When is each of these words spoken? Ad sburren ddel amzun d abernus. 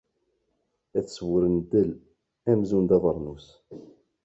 Ad 0.97 1.05
sburren 1.09 1.55
ddel 1.63 1.91
amzun 2.51 2.83
d 2.89 2.91
abernus. 2.97 3.47